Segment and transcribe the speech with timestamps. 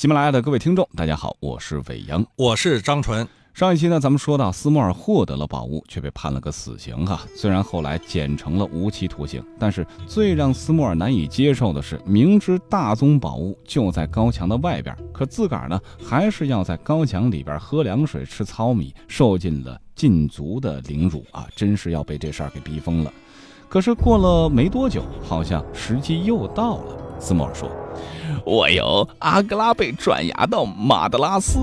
[0.00, 3.28] 喜马拉雅的各位听众，大家好，我是伟阳，我是张纯。
[3.52, 7.20] 上一期呢，咱们说到斯莫尔获得了宝物，却被判了个死刑哈。
[7.36, 21.46] 虽然后来减成了无期徒刑，但是最让斯莫尔难以接受的是，明知大宗宝物就在高墙的外边，可自个儿呢，还是要在高墙里边喝凉水、吃糙米，受尽了禁足的凌辱啊！
[21.54, 23.12] 真是要被这事儿给逼疯了。
[23.68, 26.96] 可是过了没多久，好像时机又到了。
[27.20, 27.70] 斯莫尔说。
[28.44, 31.58] 我由阿格拉被转押到马德拉斯，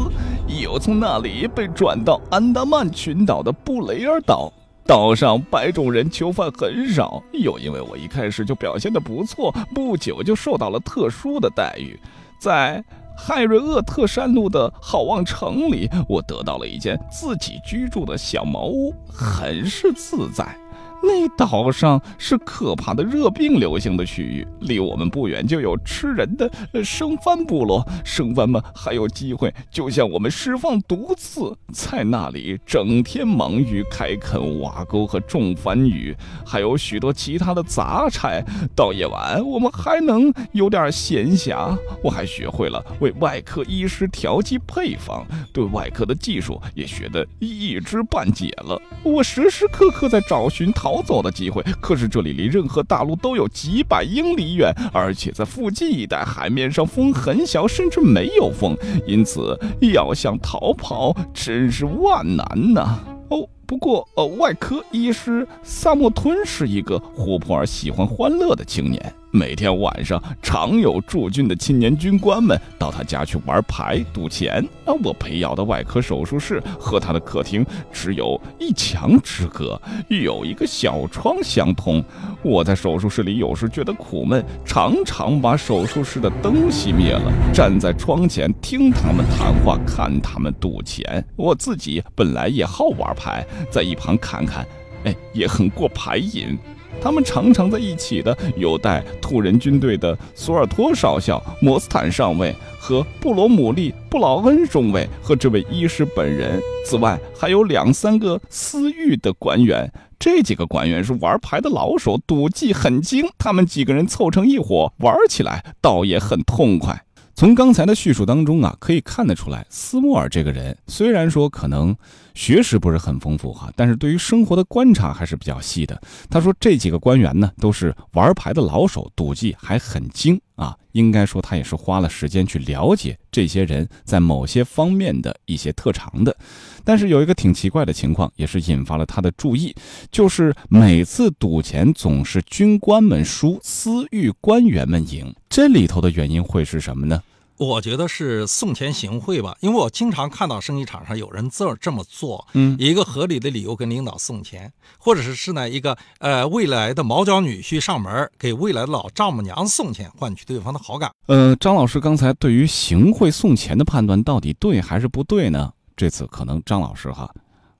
[0.62, 4.52] 又从那里被转到安达曼群岛的布雷尔岛。
[4.86, 12.00] 岛上白种人囚犯很少，又因为我一开始就表现得不错，不久就受到了特殊的待遇。
[12.40, 12.82] 在
[13.18, 20.56] 海瑞厄特山路的好望城里，我得到了一间自己居住的小茅屋，很是自在。
[21.02, 26.50] 那岛上是可怕的热病流行的区域，离我们不远就有吃人的
[26.84, 38.44] 生番部落，生番们还有机会，就像我们释放毒刺，在那里整天忙于开垦挖沟和种番禺，还有许多其他的杂差。
[38.76, 41.78] 到夜晚，我们还能有点闲暇。
[42.04, 48.80] 我还学会了为外科医师调剂配方，对外科的技术也学得一知半解了。
[49.04, 51.08] 我时时刻刻在找寻他逃。
[51.08, 58.76] 走的机会，可是这里离任何大陆都有几百英里远，而且在附近一带海面上风很小，甚至没有风，
[59.08, 59.58] 因此
[59.94, 63.00] 要想逃跑真是万难呐！
[63.30, 69.14] 哦，不过呃，外科医师萨莫吞是一个活泼而喜欢欢乐的青年。
[69.32, 74.66] 每天晚上，常有驻军的青年军官们到他家去玩牌、赌钱。
[74.86, 82.04] 啊我培养的外科手术室和他的客厅只有一墙之隔，有一个小窗相通。
[82.42, 91.24] 我在手术室里有时觉得苦闷，常常把手术室的灯熄灭了，站在窗前听他们谈话，看他们赌钱。
[91.36, 94.66] 我自己本来也好玩牌，在一旁看看，
[95.04, 96.58] 哎，也很过牌瘾。
[97.02, 106.62] 他们常常在一起的有带土人军队的索尔托少校、摩斯坦上尉和布罗姆利·布劳恩中尉和这位医师本人。
[106.86, 109.92] 此外，还有两三个私域的官员。
[110.20, 113.28] 这几个官员是玩牌的老手，赌技很精。
[113.38, 117.04] 他们几个人凑成一伙玩起来，倒也很痛快。
[117.38, 121.96] 从刚才的叙述当中啊，可以看得出来，斯莫尔这个人虽然说可能
[122.34, 126.02] 学识不是很丰富哈，但是对于生活的观察还是比较细的。
[126.32, 136.36] 他说这几个官员呢都是玩牌的老手，赌技还很精啊，应该说他也是花了时间去了解这些人在某些方面的一些特长的。
[136.84, 139.74] 但是有一个挺奇怪的情况，也是引发了他的注意，
[140.12, 145.34] 就是每次赌钱总是军官们输，私域官员们赢。
[145.48, 147.22] 这里头的原因会是什么呢？
[147.58, 161.12] 我觉得是送钱行贿吧，因为我经常看到生意场上有人这这么做，嗯，一个合理的理由跟领导送钱，或者是是呢一个呃未来的毛脚女婿上门给未来的老丈母娘送钱，换取对方的好感。
[161.26, 165.74] 呃，张老师刚才对于行贿送钱的判断到底对还是不对呢？
[165.96, 167.28] 这次可能张老师哈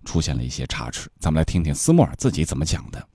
[0.04, 3.08] 出现了一些差池，咱们来听听斯莫尔自己怎么讲的。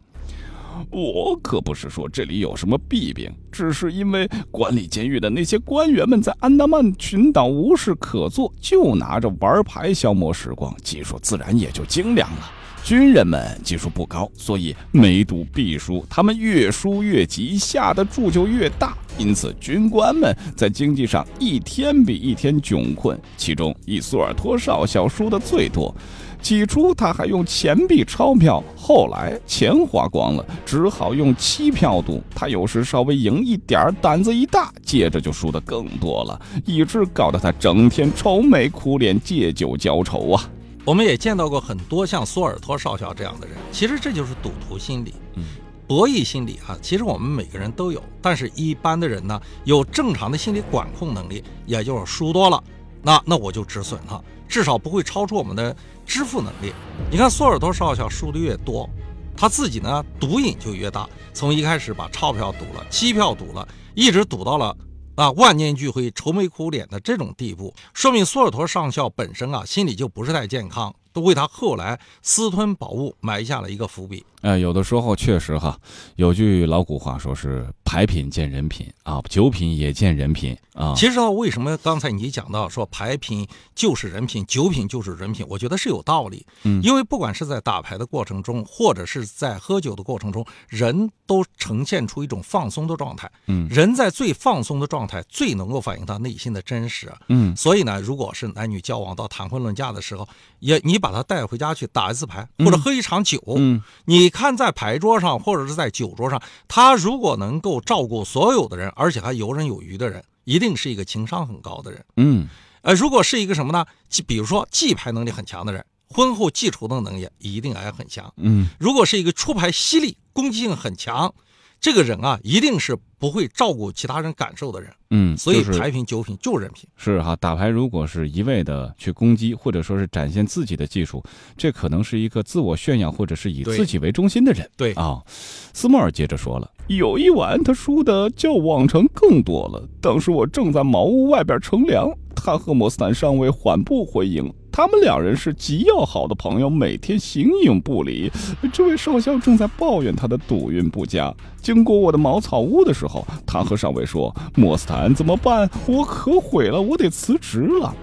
[0.92, 12.50] 我可不是说这里有什么弊病，只是因为管理监狱的那些官员们在安达曼群岛无事可做，就拿着玩牌消磨时光，技术自然也就精良了。
[12.84, 23.18] 军人们技术不高，所以每赌必输，他们越输越急，下的注就越大，因此军官们在经济上一天比一天窘困。
[23.36, 25.94] 其中以苏尔托少校输的最多。
[26.42, 32.20] 起初他还用钱币钞票，后来钱花光了，只好用期票赌。
[32.34, 40.50] 他有时稍微赢一点儿，胆子一大，接着就输得更多了，以致搞得他整天愁眉苦脸，借酒浇愁啊。
[40.84, 45.44] 我们也见到过很多像索尔托少校这样的人，其实这就是赌徒心理，嗯，
[45.86, 46.76] 博弈心理啊。
[46.82, 52.60] 其实我们每个人都有，但是一般的人呢，有正常的心理管控能力，也就是输多了，
[53.02, 55.74] 那那我就止损了，至少不会超出我们的。
[56.04, 56.72] 支付能力，
[57.12, 58.90] 你看索尔托少校输的越多，
[59.36, 61.08] 他自己呢赌瘾就越大。
[61.32, 64.76] 从一开始把钞票赌了，机票赌了，一直赌到了
[65.14, 74.26] 啊万念俱灰、愁眉苦脸的这种地步，说明索尔托上校本身啊心里就不是太健康，都为他后来私吞宝物埋下了一个伏笔。
[74.40, 75.78] 呃，有的时候确实哈，
[76.16, 77.64] 有句老古话说是。
[77.92, 80.94] 牌品见人品啊，酒品也见人品啊。
[80.96, 85.44] 其实啊，为什么刚才你讲到说牌品就是人品，酒品就是人品？
[85.46, 86.46] 我觉得是有道理。
[86.62, 93.30] 嗯，因为不管是在打牌的过程中，或者是在喝酒的过程中，人都呈现出一种放松的状态。
[93.44, 97.12] 嗯，人在最放松的状态，最能够反映他内心的真实。
[97.28, 100.26] 嗯，所以呢，如果是男女交往到谈婚论嫁的时候，
[100.60, 112.04] 也你把他带回家去打一次牌，或者喝一场酒，嗯，你看在牌桌上或者是在酒桌上，他如果能够照顾所有的人，而且还游刃有余的人，一定是一个情商很高的人。
[112.16, 112.48] 嗯，
[112.82, 113.84] 呃，如果是一个什么呢？
[114.08, 118.32] 记，比如说记牌能力很强的人，婚后记仇的能力一定也很强。
[118.36, 121.34] 嗯，如果是一个出牌犀利、攻击性很强，
[121.82, 124.88] 这个人啊，一定是不会照顾其他人感受的人。
[125.10, 126.88] 嗯，所以是牌品、酒品就是人品。
[126.96, 131.20] 是哈，打牌如果是一味的去攻击，或者说是展现自己的技术，
[131.56, 134.70] 这可能是一个自我炫耀或者是以自己为中心的人。
[134.76, 139.84] 对啊，斯莫尔接着说了，有一晚，他输的较往常更多了。
[140.00, 144.54] 当时我正在茅屋外边乘凉，他和莫斯坦上尉缓步回营。
[144.72, 148.32] 他们两人是极要好的朋友，每天形影不离。
[148.72, 151.32] 这位少校正在抱怨他的赌运不佳。
[151.60, 155.68] 经过我的茅草屋的时候，他和上尉说：“莫斯坦怎么办？
[155.86, 157.94] 我可毁了，我得辞职了。”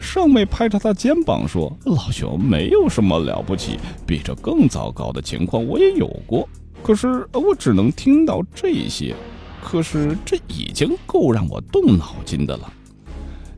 [0.00, 6.48] 上尉拍着他肩膀说：“老兄，没有什么了不起，比这更糟糕的情况我也有过。
[6.82, 9.14] 可是我只能听到这些，
[9.62, 12.72] 可是这已经够让我动脑筋的了。”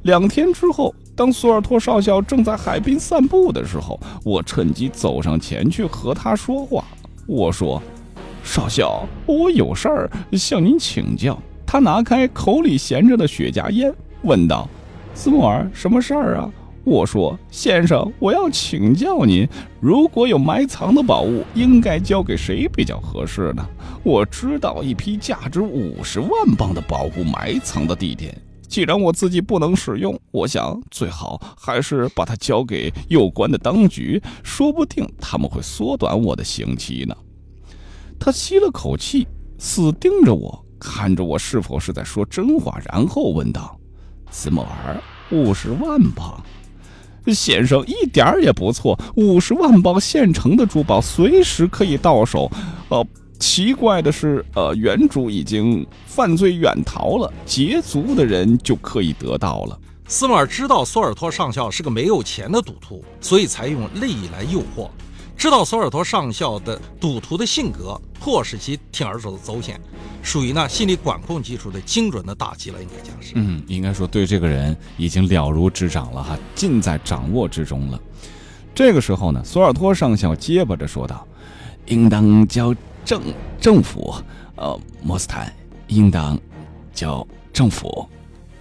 [0.05, 6.85] 两天之后，当索尔托少校正在海滨散步的时候，我趁机走上前去和他说话。
[7.26, 7.82] 我说
[8.44, 11.37] ：“少校，我有事儿向您请教。”
[11.67, 13.93] 他拿开口里闲着的雪茄烟，
[14.23, 14.69] 问道
[15.12, 16.49] ：“斯莫尔，什么事儿啊？”
[16.87, 19.44] 我说：“先生，我要请教您，
[19.81, 23.69] 如果有埋藏的宝物，应该交给谁比较合适呢？
[24.05, 28.32] 我知道一批价值五十万镑的宝物埋藏的地点。”
[28.69, 37.17] 既然我自己不能使用，我想最好还是把它交给有关的当局，说不定他们会缩短我的刑期呢。
[38.20, 39.26] 他吸了口气，
[39.59, 43.75] 死盯着我，看着我是否是在说真话，然后问道
[44.31, 46.44] ：“斯莫尔，五十万镑，
[47.29, 48.99] 先生一点儿也不错。
[49.17, 52.50] 五十万镑现成的珠宝，随时可以到手。
[52.91, 53.05] 呃。”
[53.38, 59.79] 奇怪的是，呃，原主已经犯罪远逃了，劫族的人就可以得到了。
[60.08, 64.88] 斯莫尔知道索尔托上校是个没有钱的赌徒，所以才用利益来诱惑。
[65.37, 69.81] 知道索尔托上校的赌徒的性格，迫使其铤而走走险，
[70.20, 73.34] 属于呢心理管控技术的精准的打击了，应该讲是。
[73.37, 78.00] 嗯，应该说对这个人已经了如指掌了哈，尽在掌握之中了。
[78.75, 81.25] 这个时候呢，索尔托上校结巴着说道
[81.87, 82.75] ：“应当交。”
[83.08, 83.22] 政
[83.58, 84.14] 政府，
[84.56, 85.50] 呃，莫斯坦
[85.87, 86.38] 应当
[86.93, 88.06] 叫政府。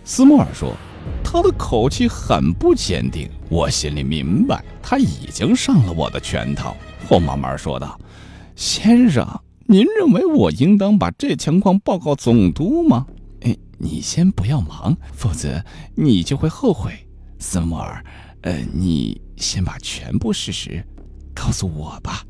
[0.05, 0.73] 斯莫尔说，
[1.21, 3.29] 他的口气很不坚定。
[3.49, 6.77] 我心里明白，他已经上了我的圈套。
[7.09, 7.99] 我慢慢说道
[8.55, 9.27] ：“先生，
[9.65, 13.05] 您认为我应当把这情况报告总督吗？
[13.41, 15.61] 哎，你先不要忙，否则
[15.94, 16.94] 你就会后悔。
[17.38, 18.01] 斯莫尔，
[18.44, 20.81] 呃，你先把全部事实
[21.35, 22.23] 告诉我吧。”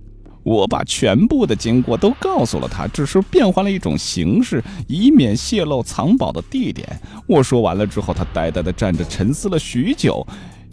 [0.48, 6.88] 我把全部的经过都告诉了他，只是变换了一种形式，以免泄露藏宝的地点。
[7.28, 10.26] 我说完了之后，他呆呆地站着，沉思了许久。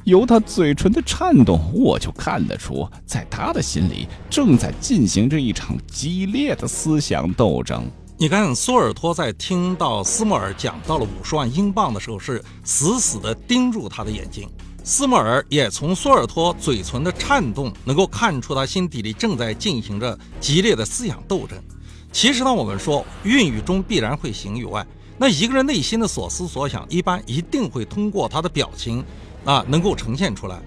[0.04, 7.84] 由他嘴唇的颤动，我就看得出，在他的心里正在进行着一场激烈的思想斗争。
[8.16, 14.48] 你看，索尔托在听到斯莫尔讲到了五十万英镑的时候，是死死地盯住他的眼睛。
[14.86, 21.58] 斯莫尔也从索尔托嘴唇的颤动，能够看出他心底里正在进行着激烈的思想斗争。
[22.12, 24.86] 其实呢，我们说孕语中必然会形于外，
[25.16, 29.02] 那一个人内心的所思所想，一般一定会通过他的表情
[29.46, 30.60] 啊，能够呈现出来。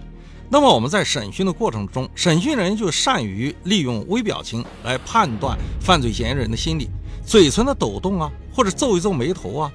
[0.49, 6.89] 那么我们在审讯的过程中，审讯人就善于利用微表情来判断犯罪嫌疑人的心理，
[7.23, 9.71] 嘴唇的抖动啊，或者皱一皱眉头啊，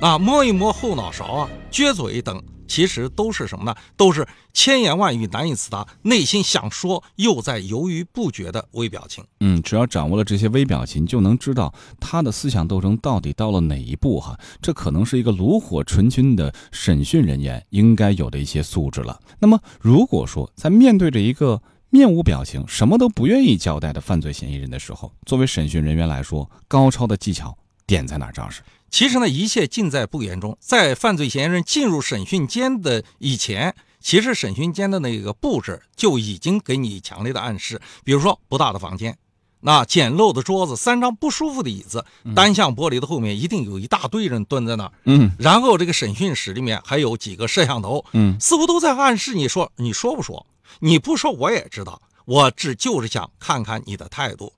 [0.00, 2.42] 啊，摸一摸后脑勺啊，撅嘴等。
[2.66, 3.74] 其实都是什么呢？
[3.96, 9.24] 都是千言万语难以自达，内心想说又在犹豫不决的微表情。
[9.40, 14.38] 嗯，只要掌握了这些微表情，就能知道他的思想斗争到底到了哪一步哈。
[14.60, 19.18] 这可能是一个炉火纯青的审讯人员应该有的一些素质了。
[19.38, 27.56] 那么，如果说在面对着一个面无表情、什么都不愿意交代的犯罪嫌疑人的时候，作为审讯人员来说，高超的技巧
[27.86, 28.32] 点在哪？
[28.32, 28.60] 张师？
[28.90, 30.56] 其实呢，一切尽在不言中。
[30.60, 37.80] 在犯罪嫌疑人进入审讯间的以前，其实审讯间的那个布置就已经给你强烈的暗示。
[38.04, 39.18] 比如说，不大的房间，
[39.60, 44.92] 那简陋的桌子，三张不舒服的椅子，单向玻璃的后面一定有一大堆人蹲在那儿。
[45.04, 50.46] 嗯然后这个审讯室里面还有几个摄像头，嗯似乎都在暗示你说，你说不说？
[50.78, 54.52] 你不说我也知道，我只就是想看看你的态度。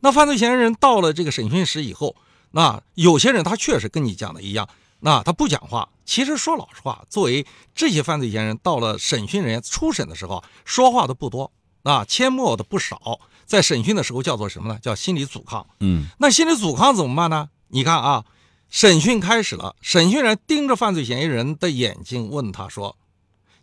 [0.00, 2.14] 那犯罪嫌疑人到了这个审讯室以后，
[2.52, 4.68] 那有些人他确实跟你讲的一样，
[5.00, 5.88] 那他不讲话。
[6.04, 11.50] 其实说老实话，作为这些犯罪嫌疑人，到了审讯人员初审的时候，说话的不多，
[11.82, 13.20] 啊，缄默的不少。
[13.46, 14.78] 在审讯的时候叫做什么呢？
[14.80, 15.66] 叫心理阻抗。
[15.80, 17.50] 嗯那心理阻抗怎么办呢？
[17.68, 18.24] 你看啊，
[18.68, 22.96] 审讯开始了，审讯人盯着犯罪嫌疑人的眼睛，问他说：“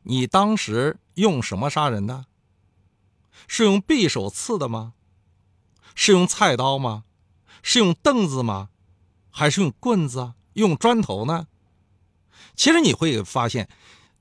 [0.03, 2.25] 你当时用什么杀人的？
[3.47, 4.93] 是用匕首刺的吗？
[5.95, 7.03] 是用菜刀吗？
[7.61, 8.69] 是用凳子吗？
[9.29, 10.33] 还是用棍子啊？
[10.53, 11.47] 用砖头呢？”
[12.55, 13.69] 其实你会发现，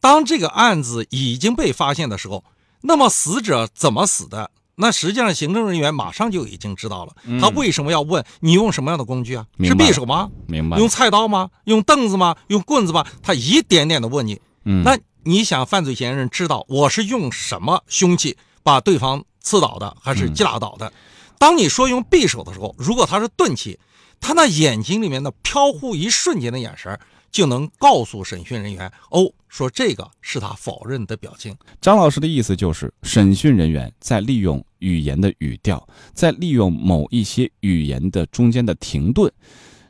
[0.01, 2.45] 当这个案子已经被发现的时候，
[2.83, 4.51] 那么死者怎么死的？
[4.77, 9.45] 那实际上，行政人员马上就已经知道了，他为什么要问你用什么样的工具啊？
[9.59, 10.31] 是匕首吗？
[10.47, 10.79] 明白。
[10.79, 11.51] 用菜刀吗？
[11.65, 12.37] 用凳子吗？
[12.47, 13.05] 用棍子吗？
[13.21, 14.41] 他一点点的问你。
[14.65, 20.93] 嗯那你想，犯罪嫌疑人知道我是用什么凶器把对方刺倒的，还是击打倒的？
[21.39, 23.81] 当你说用匕首的时候，如果他是钝器，
[24.21, 26.99] 他那眼睛里面的飘忽一瞬间的眼神，
[27.31, 31.57] 就能告诉审讯人员，哦，说这个是他否认的表情。
[31.81, 39.31] 张老师的意思就是，审讯人员在利用语言的语调，在利用某一些语言的中间的停顿，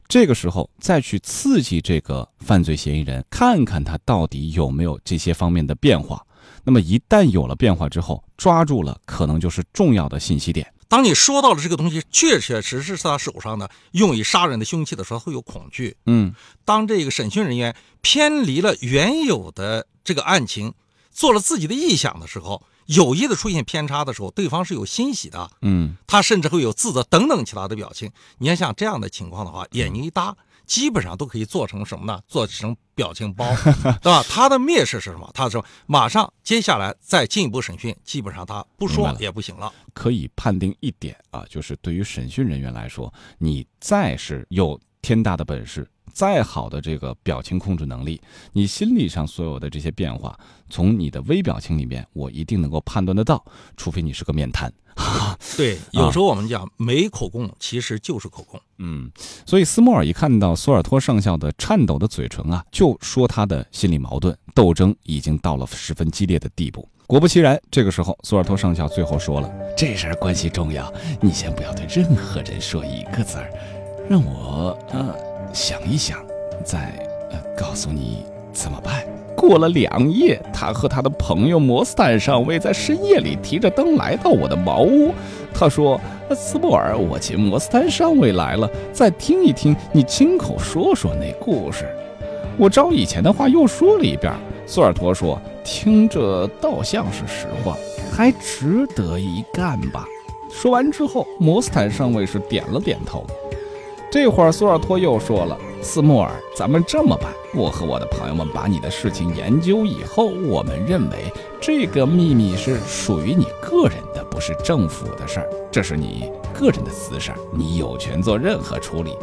[0.06, 6.24] 这个时候再去刺激这个犯罪嫌疑人，看看他到底有没有这些方面的变化。
[6.64, 10.66] 那么一旦有了变化之后，抓住了可能就是重要的信息点。
[10.88, 15.96] 当你说到了这个东西确确实实是他手上的用以杀人的凶器的时候，会有恐惧。
[16.06, 20.72] 嗯当这个审讯人员偏离了原有的这个案情，
[21.12, 28.10] 做了自己的臆想的时候，有意的出现偏差的时候，对方是有欣喜的，嗯他甚至会有自责等等其他的表情。
[28.38, 30.34] 你要像这样的情况的话，眼睛一搭，
[30.68, 32.20] 基本上都可以做成什么呢？
[32.28, 33.44] 做成表情包，
[34.00, 34.22] 对吧？
[34.28, 35.28] 他的蔑视是什么？
[35.34, 39.72] 他说马上接下来再进一步审讯，基本上他不说也不行了。
[39.94, 48.20] 可以判定一点啊，就是对于审讯人员来说，你再是有天大的本事，再好的这个表情控制能力，
[48.52, 50.36] 你心理上所有的这些变化，
[50.68, 53.44] 从你的微表情里面，我一定能够判断得到，
[53.76, 54.72] 除非你是个面瘫。
[55.56, 58.60] 对，有时候我们讲没口供，其实就是口供。
[58.78, 59.08] 嗯，
[59.46, 66.88] 所以斯莫尔一看到索尔托上校的颤抖的嘴唇啊，就说他的心理矛盾斗争已经到了十分激烈的地步。
[67.06, 69.48] 果不其然，这个时候索尔托上校最后说了
[69.78, 73.48] ：“这事儿关系重要，你先不要对任何人说一个字儿，
[74.10, 75.14] 让我呃
[75.52, 76.18] 想一想，
[76.64, 76.78] 再
[77.30, 79.04] 呃告诉你怎么办。
[79.36, 85.14] 过了两夜，他和他的朋友摩斯坦上尉在深夜里提着灯来到我的茅屋。
[85.54, 86.00] 他说
[86.34, 91.88] ：“斯莫尔，我请摩斯坦上尉来了，再听一听你亲口说说那故事。”
[92.58, 94.32] 我照以前的话又说了一遍。
[94.66, 97.76] 索尔托说：“听着倒像是实话，
[98.10, 100.04] 还值得一干吧。”
[100.50, 103.24] 说完之后，摩斯坦上尉是点了点头。
[104.10, 119.14] 这会儿，苏尔托又说了：“斯莫尔，咱们这么办，我和我的朋友们把你的事情研究以后，我们认为这个秘密是属于你个人的，不是政府的事儿，这是你个人的私事儿，你有权做任何处理。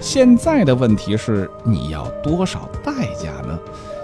[0.00, 3.58] 现在的问题是，你要多少代价呢？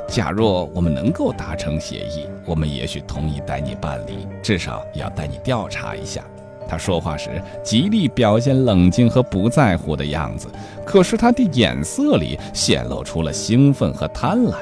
[0.08, 6.24] 假若我们能够达成协议，我们也许同意带你办理，至少要带你调查一下。”
[6.66, 10.48] 他说话时极力表现冷静和不在乎的样子，
[10.84, 14.54] 可是他的眼色里显露出了兴奋和贪婪。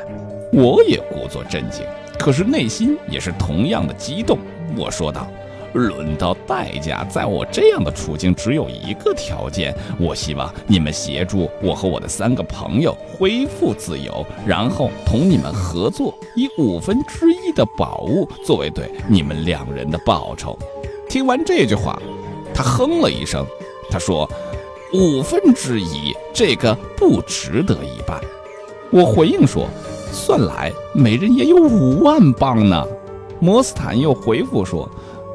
[0.53, 1.85] 我也故作镇静，
[2.19, 4.37] 可是内心也是同样的激动。
[4.77, 5.27] 我说道
[5.73, 20.59] ：“论到代价，在我这样的处境，只有一个条件，我希望你们协助我和我的三个朋友恢复自由，然后同你们合作，以五分之一的宝物作为对你们两人的报酬。”
[21.13, 22.01] 听完这句话，
[22.55, 23.45] 他哼了一声，
[23.91, 24.27] 他说
[24.95, 28.19] ：“五分之一，这个不值得一半。”
[28.91, 29.69] 我回应说
[30.11, 32.83] ：“算来每人也有五万镑呢。”
[33.41, 34.91] 摩斯坦又回复说：“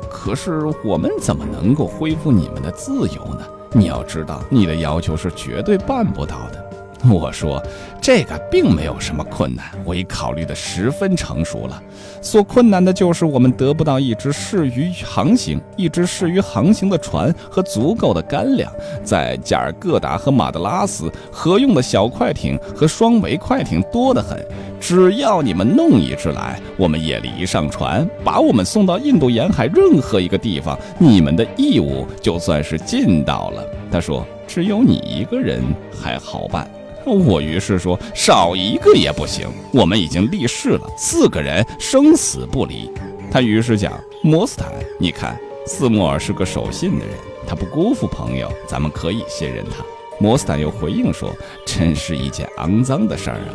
[0.09, 3.41] 可是我们怎么能够恢复你们的自由呢？
[3.71, 6.66] 你要知道，你的要求是绝对办不到的。”
[7.09, 7.61] 我说，
[8.01, 11.81] 这个并没有什么困难，我已考虑的十分成熟了。
[12.21, 18.71] 所困难的就是我们得不到一只适于航行、一只适于航行的船和足够的干粮。
[19.03, 24.43] 在加尔各答和马德拉斯，合用的小快艇和双桅快艇多得很。
[24.79, 33.63] 只要你们弄一只来，我们夜里一上船，把我们送到印度沿海任何一个地方，你们的义务就算是尽到了。
[33.91, 36.69] 他说：“只有你一个人还好办。”
[37.13, 39.47] 我于是说：“少一个也不行。
[39.73, 42.89] 我们已经立誓了，四个人生死不离。”
[43.31, 49.83] 他于是讲：“摩斯坦，你看，斯莫尔是个守信的人，他不辜负朋友，咱们可以信任他。”
[50.19, 51.31] 摩斯坦又回应说
[51.65, 53.53] ：“真是一件肮脏的事儿啊！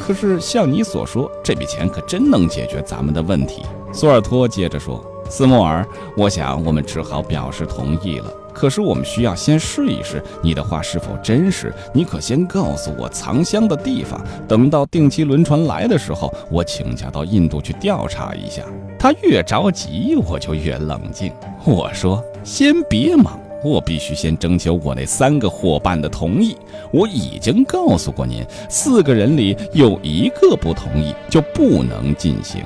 [0.00, 3.62] 可是像你所说，这笔钱可真能解决咱们的问题。”
[3.92, 5.86] 索尔托接着说：“斯莫尔，
[6.16, 11.72] 我想我们只好表示同意了。”可是我们需要先试一试你的话是否真实。
[11.94, 14.20] 你可先告诉我藏箱的地方。
[14.48, 18.64] 等到定期轮船来的时候，我请假到印度去调查一下。
[18.98, 21.32] 他越着急，我就越冷静。
[21.64, 26.56] 我说：“先别忙，我必须先征求我那三个伙伴的同意。
[26.92, 32.60] 我已经告诉过您，四个人里有一个不同意，就不能进行。”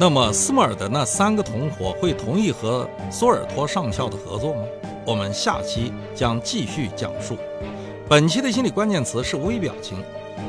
[0.00, 4.62] 那么，斯莫尔的那三个同伙会同意和索尔托上校的合作吗？
[5.04, 7.36] 我们下期将继续讲述。
[8.08, 9.98] 本期的心理关键词是微表情。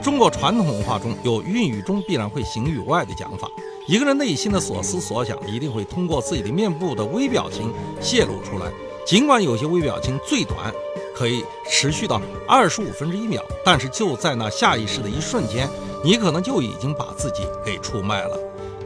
[0.03, 3.50] 中国传统文化中有“孕语中必然会形语外”的讲法。
[3.88, 8.72] 一个人内心的所思所想，一定会通过自己的面部的微表情泄露出来。
[9.03, 10.72] 尽管有些微表情最短
[11.15, 15.68] 可以持续到二十五分之一秒，但是就在那下意识的一瞬间，
[16.03, 18.38] 你可能就已经把自己给出卖了。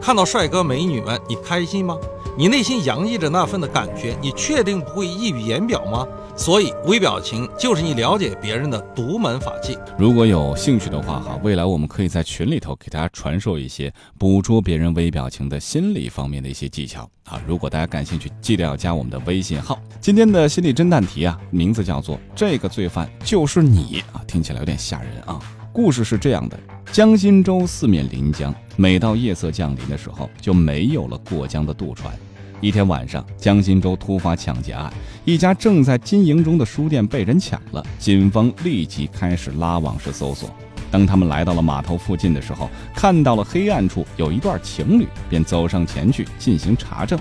[0.03, 1.97] 看到帅哥美女们，你开心吗？
[2.37, 6.05] 你内心洋溢着那份的感觉，你确定不会溢于言表吗？
[6.35, 9.77] 所以微表情就是你了解别人的独门法器。
[9.97, 17.41] 如果有兴趣的话，哈，未来我们可以在群里头给大家传授一些捕捉别人微表情的心理方面的一些技巧啊。
[17.47, 19.79] 如果大家感兴趣，记得要加我们的微信号。
[20.01, 25.39] 今天的心理侦探题啊，名字叫做“这个罪犯就是你”啊，听起来有点吓人啊。
[25.71, 26.59] 故事是这样的：
[26.91, 32.13] 江心洲四面临江，每到夜色降临的时候，就没有了过江的渡船。
[32.61, 34.93] 一天晚上，江心洲突发抢劫案，
[35.25, 40.49] 一家正在经营中的书店被人抢了，警方立即开始拉网式搜索。
[40.91, 47.19] 当他们来到了码头附近的时候，看到了黑暗处有一对情侣，便走上前去进行查证。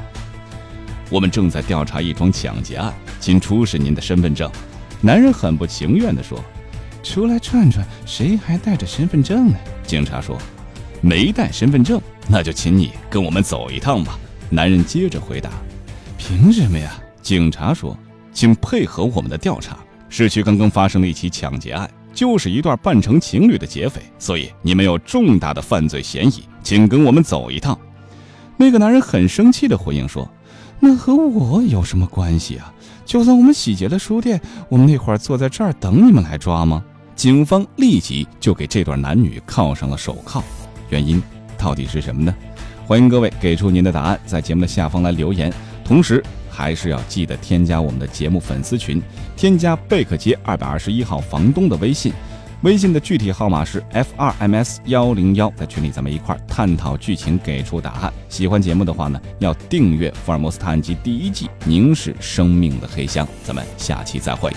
[1.09, 4.51] 我们正在调查一桩抢劫案，请出示您的身份证。
[5.01, 6.39] 男人很不情愿地说。
[7.03, 9.57] 出来转转，谁还带着身份证呢？
[9.87, 10.39] 警察说
[11.03, 14.19] ：“没带身份证，那就请你跟我们走一趟吧。”
[14.49, 15.51] 男人接着回答
[16.17, 17.97] ：“凭什么呀？”警察说
[18.33, 19.77] ：“请配合我们的调查。
[20.09, 27.79] 市区刚刚发生了一起抢劫案，就是一对扮成情侣的劫匪，所以你们有重大的犯罪嫌疑，请跟我们走一趟。”
[28.57, 30.31] 那个男人很生气地回应说
[30.79, 32.73] ：“那和我有什么关系啊？
[33.05, 36.85] 就算我们洗劫了书店，我们那会儿坐在这儿等你们来抓吗？”
[37.15, 40.43] 警方立即就给这对男女铐上了手铐，
[40.91, 41.23] 原因
[41.57, 42.35] 到底是什么呢？
[42.87, 45.53] 欢迎各位给出您的答案，在节目的下方来留言。
[45.85, 49.01] 同时，还是要记得添加我们的节目粉丝群，
[49.37, 52.13] 添加贝克街二百二十一号房东的微信，
[52.63, 58.13] 微信的具体号码是 f 二 m s 幺零幺，在群里咱们一块儿探讨剧情，给出答案。
[58.29, 63.25] 喜欢节目的话呢，要订阅《福尔摩斯探案集》第一季《凝视生命的黑箱》。
[63.45, 64.53] 咱们下期再会。